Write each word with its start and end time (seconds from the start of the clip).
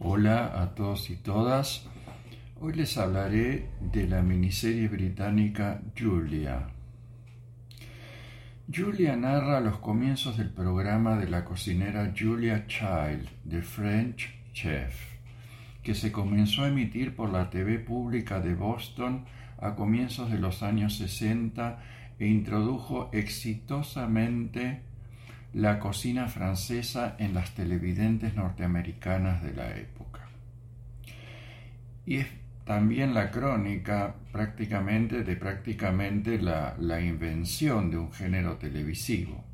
Hola 0.00 0.60
a 0.60 0.74
todos 0.74 1.08
y 1.08 1.14
todas. 1.14 1.86
Hoy 2.60 2.74
les 2.74 2.98
hablaré 2.98 3.68
de 3.80 4.08
la 4.08 4.22
miniserie 4.22 4.88
británica 4.88 5.82
Julia. 5.96 6.66
Julia 8.74 9.16
narra 9.16 9.60
los 9.60 9.78
comienzos 9.78 10.36
del 10.36 10.50
programa 10.50 11.16
de 11.16 11.28
la 11.28 11.44
cocinera 11.44 12.12
Julia 12.18 12.66
Child, 12.66 13.28
The 13.48 13.62
French 13.62 14.34
Chef, 14.52 14.94
que 15.84 15.94
se 15.94 16.10
comenzó 16.10 16.64
a 16.64 16.68
emitir 16.68 17.14
por 17.14 17.30
la 17.30 17.48
TV 17.48 17.78
pública 17.78 18.40
de 18.40 18.54
Boston 18.56 19.24
a 19.58 19.76
comienzos 19.76 20.28
de 20.28 20.38
los 20.38 20.64
años 20.64 20.96
60 20.96 21.78
e 22.18 22.26
introdujo 22.26 23.10
exitosamente 23.12 24.82
la 25.54 25.78
cocina 25.78 26.26
francesa 26.26 27.14
en 27.18 27.32
las 27.32 27.54
televidentes 27.54 28.34
norteamericanas 28.34 29.42
de 29.42 29.54
la 29.54 29.76
época. 29.76 30.28
Y 32.04 32.16
es 32.16 32.26
también 32.64 33.14
la 33.14 33.30
crónica 33.30 34.14
prácticamente 34.32 35.22
de 35.22 35.36
prácticamente 35.36 36.40
la, 36.40 36.74
la 36.78 37.00
invención 37.00 37.90
de 37.90 37.98
un 37.98 38.12
género 38.12 38.56
televisivo. 38.56 39.44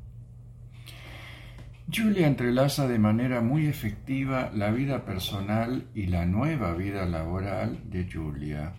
Julia 1.93 2.25
entrelaza 2.25 2.87
de 2.87 2.97
manera 2.97 3.41
muy 3.41 3.67
efectiva 3.67 4.49
la 4.55 4.71
vida 4.71 5.05
personal 5.05 5.85
y 5.93 6.07
la 6.07 6.25
nueva 6.25 6.73
vida 6.73 7.05
laboral 7.05 7.79
de 7.91 8.09
Julia. 8.11 8.73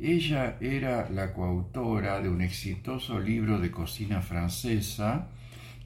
Ella 0.00 0.56
era 0.60 1.10
la 1.10 1.32
coautora 1.34 2.20
de 2.20 2.28
un 2.28 2.40
exitoso 2.40 3.20
libro 3.20 3.58
de 3.58 3.70
cocina 3.70 4.22
francesa 4.22 5.28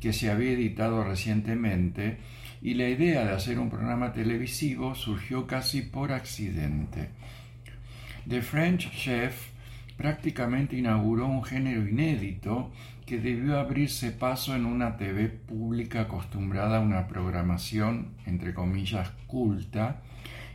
que 0.06 0.12
se 0.12 0.30
había 0.30 0.52
editado 0.52 1.02
recientemente 1.02 2.19
y 2.62 2.74
la 2.74 2.88
idea 2.88 3.24
de 3.24 3.33
hacer 3.33 3.59
un 3.59 3.69
programa 3.69 4.12
televisivo 4.12 4.95
surgió 4.95 5.48
casi 5.48 5.83
por 5.83 6.12
accidente. 6.12 7.09
The 8.28 8.41
French 8.41 8.89
Chef 8.92 9.48
prácticamente 9.97 10.77
inauguró 10.77 11.27
un 11.27 11.42
género 11.42 11.89
inédito 11.89 12.70
que 13.05 13.19
debió 13.19 13.58
abrirse 13.58 14.12
paso 14.12 14.55
en 14.55 14.64
una 14.64 14.97
TV 14.97 15.28
pública 15.28 16.03
acostumbrada 16.03 16.77
a 16.77 16.83
una 16.83 17.09
programación, 17.09 18.12
entre 18.27 18.55
comillas, 18.55 19.11
culta 19.27 20.03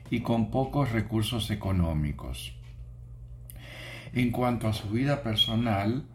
y 0.09 0.21
con 0.21 0.49
pocos 0.49 0.93
recursos 0.93 1.51
económicos. 1.51 2.55
En 4.13 4.31
cuanto 4.31 4.69
a 4.69 4.73
su 4.73 4.89
vida 4.91 5.21
personal, 5.21 6.05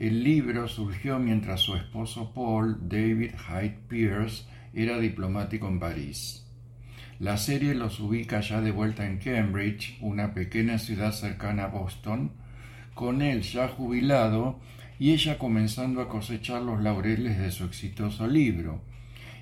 el 0.00 0.24
libro 0.24 0.66
surgió 0.66 1.18
mientras 1.18 1.60
su 1.60 1.76
esposo 1.76 2.32
Paul 2.32 2.88
David 2.88 3.32
Hyde 3.32 3.78
Pierce 3.86 4.46
era 4.72 4.98
diplomático 4.98 5.68
en 5.68 5.78
París. 5.78 6.46
La 7.18 7.36
serie 7.36 7.74
los 7.74 8.00
ubica 8.00 8.40
ya 8.40 8.62
de 8.62 8.70
vuelta 8.70 9.04
en 9.04 9.18
Cambridge, 9.18 9.98
una 10.00 10.32
pequeña 10.32 10.78
ciudad 10.78 11.12
cercana 11.12 11.64
a 11.64 11.68
Boston, 11.68 12.32
con 12.94 13.20
él 13.20 13.42
ya 13.42 13.68
jubilado 13.68 14.58
y 14.98 15.12
ella 15.12 15.36
comenzando 15.36 16.00
a 16.00 16.08
cosechar 16.08 16.62
los 16.62 16.80
laureles 16.80 17.38
de 17.38 17.50
su 17.50 17.64
exitoso 17.64 18.26
libro, 18.26 18.80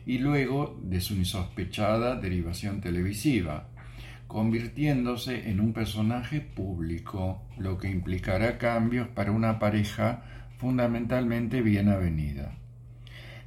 y 0.06 0.18
luego 0.18 0.76
de 0.82 1.00
su 1.00 1.14
insospechada 1.14 2.16
derivación 2.16 2.80
televisiva 2.80 3.68
convirtiéndose 4.28 5.48
en 5.48 5.58
un 5.58 5.72
personaje 5.72 6.42
público, 6.42 7.42
lo 7.56 7.78
que 7.78 7.88
implicará 7.88 8.58
cambios 8.58 9.08
para 9.08 9.32
una 9.32 9.58
pareja 9.58 10.22
fundamentalmente 10.58 11.62
bien 11.62 11.88
avenida. 11.88 12.52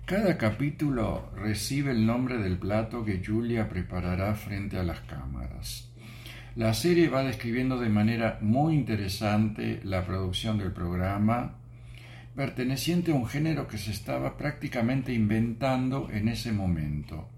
Cada 0.06 0.38
capítulo 0.38 1.30
recibe 1.36 1.92
el 1.92 2.06
nombre 2.06 2.38
del 2.38 2.58
plato 2.58 3.06
que 3.06 3.22
Julia 3.24 3.70
preparará 3.70 4.34
frente 4.34 4.78
a 4.78 4.84
las 4.84 5.02
cámaras. 5.02 5.92
La 6.56 6.74
serie 6.74 7.08
va 7.08 7.24
describiendo 7.24 7.80
de 7.80 7.90
manera 7.90 8.40
muy 8.42 8.74
interesante 8.74 9.80
la 9.84 10.06
producción 10.06 10.58
del 10.58 10.72
programa, 10.72 11.58
perteneciente 12.36 13.12
a 13.12 13.16
un 13.16 13.28
género 13.28 13.68
que 13.68 13.78
se 13.78 13.92
estaba 13.92 14.38
prácticamente 14.38 15.14
inventando 15.14 16.10
en 16.12 16.28
ese 16.28 16.52
momento 16.52 17.30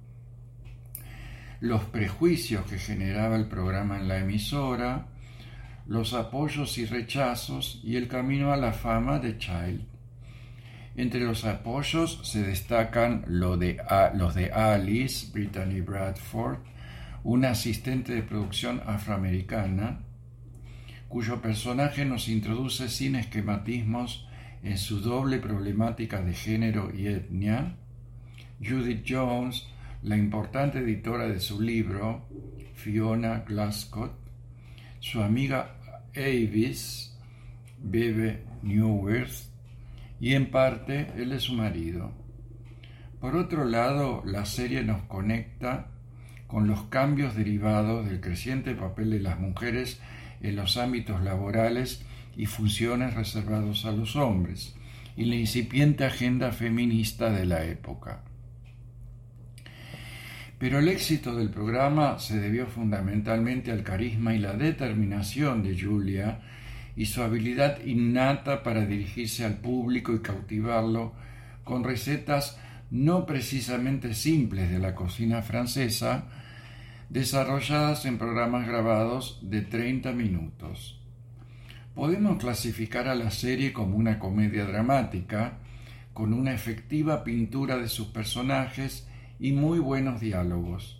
los 1.63 1.85
prejuicios 1.85 2.65
que 2.65 2.77
generaba 2.77 3.37
el 3.37 3.45
programa 3.45 3.97
en 3.97 4.09
la 4.09 4.17
emisora, 4.17 5.05
los 5.85 6.13
apoyos 6.13 6.77
y 6.77 6.85
rechazos 6.85 7.81
y 7.83 7.97
el 7.97 8.07
camino 8.07 8.53
a 8.53 8.57
la 8.57 8.71
fama 8.71 9.19
de 9.19 9.37
Child. 9.37 9.81
Entre 10.95 11.21
los 11.21 11.43
apoyos 11.43 12.19
se 12.23 12.43
destacan 12.43 13.25
los 13.27 13.59
de 13.59 14.51
Alice, 14.53 15.31
Brittany 15.33 15.81
Bradford, 15.81 16.59
una 17.23 17.51
asistente 17.51 18.13
de 18.13 18.23
producción 18.23 18.81
afroamericana, 18.85 19.99
cuyo 21.09 21.41
personaje 21.41 22.05
nos 22.05 22.27
introduce 22.27 22.89
sin 22.89 23.15
esquematismos 23.15 24.27
en 24.63 24.77
su 24.77 24.99
doble 24.99 25.39
problemática 25.39 26.21
de 26.21 26.33
género 26.33 26.91
y 26.95 27.07
etnia, 27.07 27.75
Judith 28.61 29.05
Jones, 29.07 29.67
la 30.03 30.15
importante 30.15 30.79
editora 30.79 31.27
de 31.27 31.39
su 31.39 31.61
libro, 31.61 32.25
Fiona 32.75 33.43
Glascott, 33.47 34.22
su 35.03 35.21
amiga 35.21 35.75
Avis, 36.15 37.13
Bebe 37.77 38.45
Newworth, 38.61 39.49
y 40.21 40.33
en 40.33 40.49
parte 40.49 41.11
él 41.17 41.33
es 41.33 41.43
su 41.43 41.55
marido. 41.55 42.13
Por 43.19 43.35
otro 43.35 43.65
lado, 43.65 44.23
la 44.25 44.45
serie 44.45 44.81
nos 44.81 45.01
conecta 45.03 45.87
con 46.47 46.67
los 46.67 46.83
cambios 46.83 47.35
derivados 47.35 48.05
del 48.05 48.21
creciente 48.21 48.75
papel 48.75 49.09
de 49.09 49.19
las 49.19 49.37
mujeres 49.41 49.99
en 50.41 50.55
los 50.55 50.77
ámbitos 50.77 51.21
laborales 51.21 52.05
y 52.37 52.45
funciones 52.45 53.13
reservados 53.13 53.83
a 53.83 53.91
los 53.91 54.15
hombres, 54.15 54.73
y 55.17 55.25
la 55.25 55.35
incipiente 55.35 56.05
agenda 56.05 56.53
feminista 56.53 57.29
de 57.29 57.45
la 57.45 57.65
época. 57.65 58.23
Pero 60.63 60.79
el 60.79 60.87
éxito 60.87 61.35
del 61.35 61.49
programa 61.49 62.19
se 62.19 62.39
debió 62.39 62.67
fundamentalmente 62.67 63.69
al 63.69 63.83
carisma 63.83 64.33
y 64.33 64.39
la 64.39 64.53
determinación 64.53 65.61
de 65.61 65.77
Julia 65.77 66.39
y 66.95 67.05
su 67.05 67.21
habilidad 67.21 67.83
innata 67.83 68.63
para 68.63 68.85
dirigirse 68.85 69.43
al 69.43 69.57
público 69.57 70.13
y 70.13 70.19
cautivarlo 70.19 71.15
con 71.65 71.83
recetas 71.83 72.57
no 72.91 73.25
precisamente 73.25 74.13
simples 74.13 74.71
de 74.71 74.79
la 74.79 74.95
cocina 74.95 75.41
francesa, 75.41 76.29
desarrolladas 77.09 78.05
en 78.05 78.17
programas 78.17 78.65
grabados 78.65 79.39
de 79.41 79.63
30 79.63 80.13
minutos. 80.13 80.97
Podemos 81.93 82.37
clasificar 82.37 83.09
a 83.09 83.15
la 83.15 83.31
serie 83.31 83.73
como 83.73 83.97
una 83.97 84.17
comedia 84.17 84.63
dramática, 84.63 85.57
con 86.13 86.31
una 86.31 86.53
efectiva 86.53 87.25
pintura 87.25 87.75
de 87.75 87.89
sus 87.89 88.07
personajes 88.07 89.09
y 89.39 89.51
muy 89.51 89.79
buenos 89.79 90.21
diálogos. 90.21 90.99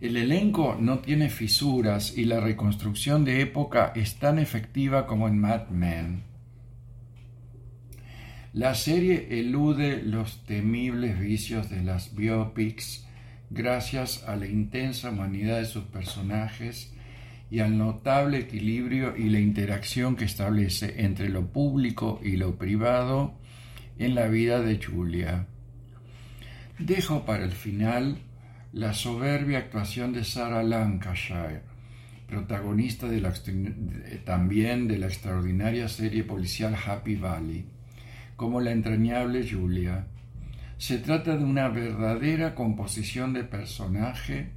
El 0.00 0.16
elenco 0.16 0.76
no 0.78 0.98
tiene 0.98 1.30
fisuras 1.30 2.18
y 2.18 2.24
la 2.24 2.40
reconstrucción 2.40 3.24
de 3.24 3.40
época 3.40 3.92
es 3.94 4.16
tan 4.16 4.38
efectiva 4.38 5.06
como 5.06 5.28
en 5.28 5.38
Mad 5.38 5.68
Men. 5.68 6.24
La 8.52 8.74
serie 8.74 9.40
elude 9.40 10.02
los 10.02 10.44
temibles 10.44 11.18
vicios 11.18 11.70
de 11.70 11.82
las 11.82 12.14
biopics 12.14 13.06
gracias 13.50 14.24
a 14.28 14.36
la 14.36 14.46
intensa 14.46 15.10
humanidad 15.10 15.58
de 15.58 15.64
sus 15.64 15.84
personajes 15.84 16.92
y 17.50 17.60
al 17.60 17.78
notable 17.78 18.38
equilibrio 18.38 19.16
y 19.16 19.30
la 19.30 19.40
interacción 19.40 20.16
que 20.16 20.24
establece 20.24 21.02
entre 21.04 21.28
lo 21.28 21.46
público 21.46 22.20
y 22.22 22.36
lo 22.36 22.56
privado 22.56 23.34
en 23.98 24.14
la 24.14 24.28
vida 24.28 24.60
de 24.60 24.82
Julia. 24.82 25.46
Dejo 26.78 27.24
para 27.24 27.44
el 27.44 27.52
final 27.52 28.18
la 28.72 28.92
soberbia 28.94 29.58
actuación 29.58 30.12
de 30.12 30.24
Sarah 30.24 30.64
Lancashire, 30.64 31.62
protagonista 32.26 33.06
también 34.24 34.88
de 34.88 34.98
la 34.98 35.06
extraordinaria 35.06 35.88
serie 35.88 36.24
policial 36.24 36.74
Happy 36.74 37.14
Valley, 37.14 37.64
como 38.34 38.60
la 38.60 38.72
entrañable 38.72 39.48
Julia. 39.48 40.08
Se 40.76 40.98
trata 40.98 41.36
de 41.36 41.44
una 41.44 41.68
verdadera 41.68 42.56
composición 42.56 43.32
de 43.32 43.44
personaje 43.44 44.50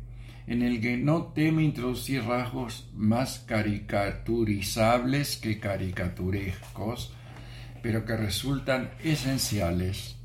en 0.47 0.63
el 0.63 0.81
que 0.81 0.97
no 0.97 1.27
teme 1.27 1.62
introducir 1.62 2.24
rasgos 2.24 2.89
más 2.95 3.44
caricaturizables 3.45 5.38
que 5.38 5.59
caricaturescos, 5.59 7.13
pero 7.83 8.06
que 8.06 8.18
resultan 8.18 8.89
esenciales 9.03 10.17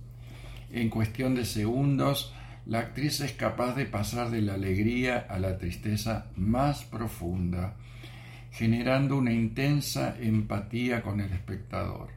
en 0.73 0.89
cuestión 0.89 1.35
de 1.35 1.45
segundos, 1.45 2.35
la 2.67 2.79
actriz 2.79 3.21
es 3.21 3.33
capaz 3.33 3.75
de 3.75 3.87
pasar 3.87 4.31
de 4.31 4.41
la 4.41 4.55
alegría 4.55 5.27
a 5.29 5.39
la 5.39 5.59
tristeza 5.59 6.27
más 6.37 6.85
profunda, 6.85 7.77
generando 8.51 9.17
una 9.17 9.33
intensa 9.33 10.17
empatía 10.21 11.03
con 11.03 11.21
el 11.21 11.33
espectador, 11.33 12.09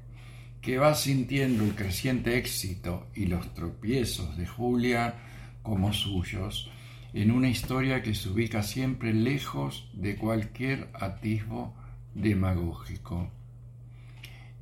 que 0.61 0.77
va 0.77 0.95
sintiendo 0.95 1.63
el 1.63 1.75
creciente 1.75 2.37
éxito 2.37 3.07
y 3.13 3.25
los 3.25 3.53
tropiezos 3.53 4.37
de 4.37 4.45
Julia 4.45 5.15
como 5.61 5.93
suyos, 5.93 6.69
en 7.13 7.31
una 7.31 7.49
historia 7.49 8.01
que 8.01 8.13
se 8.13 8.29
ubica 8.29 8.61
siempre 8.61 9.13
lejos 9.13 9.89
de 9.93 10.15
cualquier 10.15 10.89
atisbo 10.93 11.73
demagógico. 12.13 13.31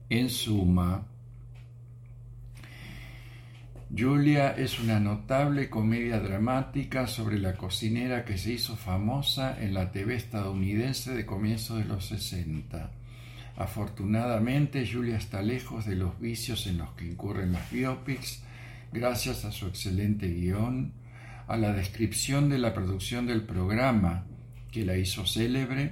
En 0.09 0.29
suma, 0.29 1.07
Julia 3.95 4.55
es 4.57 4.79
una 4.79 4.99
notable 4.99 5.69
comedia 5.69 6.19
dramática 6.19 7.05
sobre 7.05 7.37
la 7.37 7.53
cocinera 7.53 8.25
que 8.25 8.39
se 8.39 8.53
hizo 8.53 8.75
famosa 8.75 9.55
en 9.61 9.75
la 9.75 9.91
TV 9.91 10.15
estadounidense 10.15 11.13
de 11.13 11.27
comienzos 11.27 11.77
de 11.77 11.85
los 11.85 12.07
60. 12.07 12.89
Afortunadamente, 13.55 14.89
Julia 14.91 15.17
está 15.17 15.43
lejos 15.43 15.85
de 15.85 15.95
los 15.95 16.19
vicios 16.19 16.65
en 16.65 16.79
los 16.79 16.89
que 16.93 17.05
incurren 17.05 17.51
las 17.51 17.69
biopics, 17.69 18.41
gracias 18.91 19.45
a 19.45 19.51
su 19.51 19.67
excelente 19.67 20.27
guion, 20.27 20.93
a 21.47 21.55
la 21.55 21.71
descripción 21.71 22.49
de 22.49 22.57
la 22.57 22.73
producción 22.73 23.27
del 23.27 23.43
programa 23.43 24.25
que 24.71 24.85
la 24.85 24.97
hizo 24.97 25.27
célebre, 25.27 25.91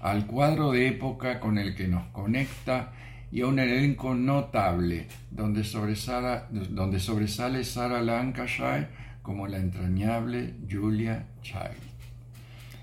al 0.00 0.26
cuadro 0.26 0.72
de 0.72 0.88
época 0.88 1.38
con 1.38 1.56
el 1.58 1.76
que 1.76 1.86
nos 1.86 2.04
conecta 2.08 2.90
y 3.30 3.42
a 3.42 3.46
un 3.46 3.58
elenco 3.58 4.14
notable 4.14 5.08
donde 5.30 5.64
donde 6.50 7.00
sobresale 7.00 7.64
Sarah 7.64 8.02
Lancashire 8.02 8.88
como 9.22 9.46
la 9.46 9.58
entrañable 9.58 10.54
Julia 10.70 11.26
Child. 11.42 11.88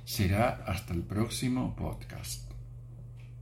Será 0.03 0.63
hasta 0.67 0.93
el 0.93 1.01
próximo 1.01 1.75
podcast. 1.75 2.44